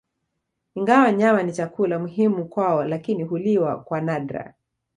Ingawa 0.75 1.11
nyama 1.11 1.43
ni 1.43 1.51
chakula 1.53 1.99
muhimu 1.99 2.45
kwao 2.45 2.83
lakini 2.83 3.23
huliwa 3.23 3.79
kwa 3.83 4.01
nadra 4.01 4.53